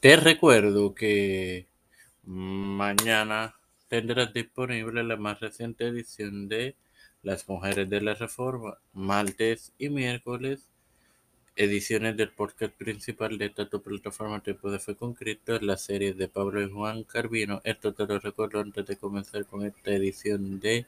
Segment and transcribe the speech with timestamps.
[0.00, 1.66] Te recuerdo que
[2.24, 3.56] mañana
[3.88, 6.74] tendrás disponible la más reciente edición de
[7.22, 10.70] Las Mujeres de la Reforma, martes y miércoles,
[11.54, 16.14] ediciones del podcast principal de esta tu plataforma Tiempo de Fe con Cristo, la serie
[16.14, 17.60] de Pablo y Juan Carvino.
[17.62, 20.86] Esto te lo recuerdo antes de comenzar con esta edición de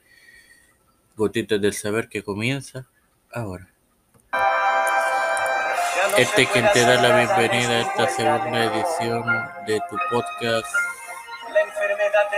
[1.17, 2.89] Gotitas del Saber que comienza
[3.31, 3.72] ahora.
[6.17, 9.25] Este quien te da la bienvenida a esta segunda edición
[9.67, 10.67] de tu podcast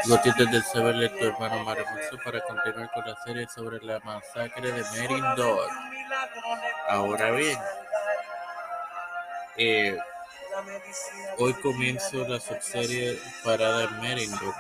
[0.06, 1.84] Gotitas del Saber de tu hermano Mario
[2.24, 5.68] para continuar con la serie sobre la masacre de Merindor.
[6.88, 7.58] Ahora bien,
[9.56, 9.98] eh,
[11.38, 14.54] hoy comienzo la subserie Parada en Merindor.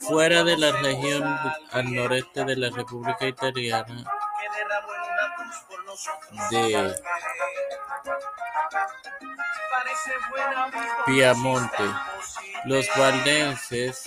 [0.00, 1.24] Fuera de la región
[1.72, 4.04] al noreste de la República Italiana,
[6.50, 6.94] de
[11.06, 11.84] Piamonte.
[12.64, 14.04] Los valdenses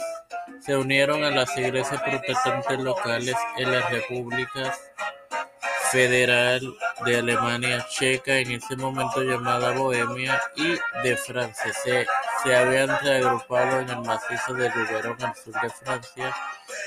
[0.61, 4.79] se unieron a las iglesias protestantes locales en las repúblicas
[5.93, 6.61] federal
[7.05, 11.71] de Alemania Checa, en ese momento llamada Bohemia, y de Francia.
[11.71, 16.35] Se, habían reagrupado en el macizo de Luberon al sur de Francia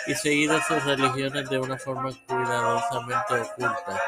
[0.09, 4.03] y seguido sus religiones de una forma cuidadosamente oculta.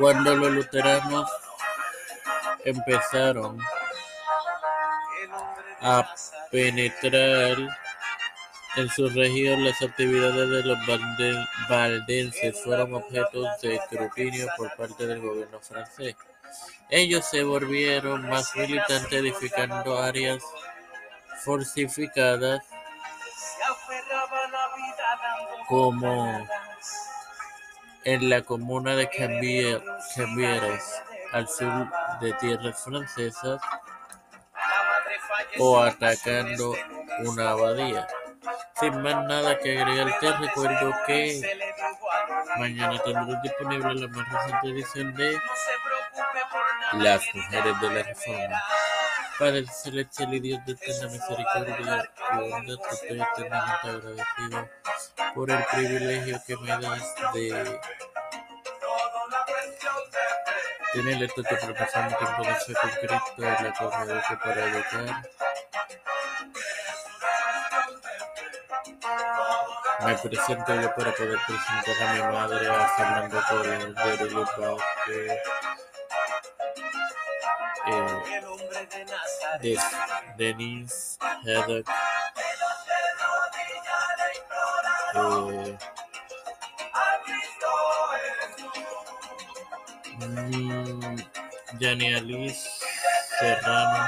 [0.00, 1.30] Cuando los luteranos
[2.64, 3.58] empezaron
[5.82, 6.14] a
[6.50, 7.58] penetrar
[8.76, 10.78] en su región, las actividades de los
[11.68, 16.16] valdenses fueron objeto de escrutinio por parte del gobierno francés.
[16.88, 20.42] Ellos se volvieron más militantes edificando áreas
[21.44, 22.62] fortificadas
[25.68, 26.48] como
[28.04, 31.88] en la comuna de Cambieres, al sur
[32.20, 33.60] de tierras francesas,
[35.58, 36.74] o atacando
[37.24, 38.06] una abadía.
[38.80, 41.42] Sin más nada que agregar, te recuerdo que
[42.58, 45.38] mañana tendré disponible la más reciente edición de
[46.94, 48.62] Las Mujeres de la Reforma.
[49.38, 54.68] Padre celestial y Dios de eterna misericordia y estoy eternamente agradecido
[55.34, 57.80] por el privilegio que me das de
[60.92, 65.22] tener esta tu plataforma tiempo de fe con Cristo, la educo para educar.
[70.04, 75.38] Me presento yo para poder presentar a mi madre, a Fernando Torres, de Vázquez,
[77.86, 78.22] eh,
[79.60, 79.78] de
[80.36, 81.84] Denise, Heather,
[85.14, 85.78] eh,
[91.80, 92.68] Yani Alice
[93.38, 94.04] Serrano,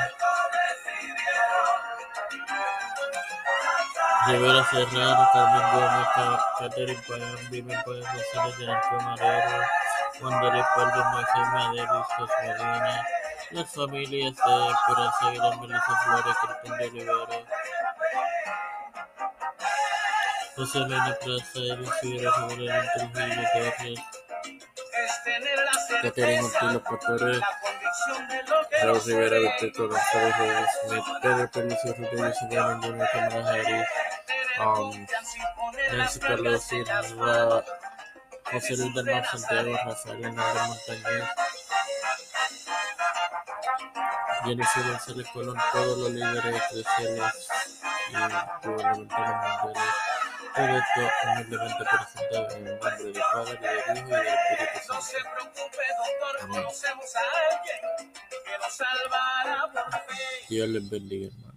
[4.28, 6.08] Rivera Serrano, Carmen Gómez,
[6.58, 9.58] Catherine Pagán, Vivian Pagán González, Yanco Marero,
[10.20, 13.06] Juan de Leopoldo, Moisés Madero, José Medina,
[13.52, 17.38] las familias de Esperanza Aguilar, Melissa Flores, Cristian de Olivera,
[20.56, 24.00] José Elena Plaza, Edwin Figueroa, Julián Trujillo Torres,
[26.04, 27.40] Ortiz López Torres,
[28.82, 33.88] Raúl Rivera, Víctor González, Rodríguez Smith, Pedro Pelicio Rodríguez, Silvana Antonio Cámara Harris,
[34.60, 35.06] um,
[35.96, 37.64] Nancy Carlos Silva,
[38.50, 41.28] José Luis del Mar Santiago, Rafael Hernández Montañez,
[44.44, 47.48] Jennifer González Colón, todos los líderes eclesiales
[48.10, 50.21] y gubernamentales mundiales.
[50.54, 55.02] Todo esto humildemente presentado en el nombre del Padre, del Hijo y del Espíritu Santo.
[56.42, 56.64] Amén.
[60.48, 61.51] Dios les bendiga, hermano.